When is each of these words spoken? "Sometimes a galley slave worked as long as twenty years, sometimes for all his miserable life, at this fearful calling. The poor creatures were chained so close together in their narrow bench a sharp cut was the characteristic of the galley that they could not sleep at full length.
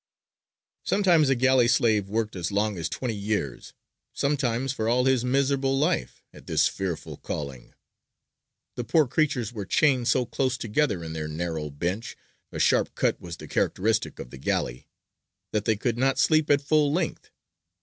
"Sometimes 0.83 1.29
a 1.29 1.35
galley 1.35 1.67
slave 1.67 2.09
worked 2.09 2.35
as 2.35 2.51
long 2.51 2.75
as 2.79 2.89
twenty 2.89 3.13
years, 3.13 3.75
sometimes 4.13 4.73
for 4.73 4.89
all 4.89 5.05
his 5.05 5.23
miserable 5.23 5.77
life, 5.77 6.23
at 6.33 6.47
this 6.47 6.67
fearful 6.67 7.17
calling. 7.17 7.75
The 8.73 8.83
poor 8.83 9.05
creatures 9.07 9.53
were 9.53 9.63
chained 9.67 10.07
so 10.07 10.25
close 10.25 10.57
together 10.57 11.03
in 11.03 11.13
their 11.13 11.27
narrow 11.27 11.69
bench 11.69 12.17
a 12.51 12.57
sharp 12.57 12.95
cut 12.95 13.21
was 13.21 13.37
the 13.37 13.47
characteristic 13.47 14.17
of 14.17 14.31
the 14.31 14.39
galley 14.39 14.87
that 15.51 15.65
they 15.65 15.75
could 15.75 15.99
not 15.99 16.17
sleep 16.17 16.49
at 16.49 16.63
full 16.63 16.91
length. 16.91 17.29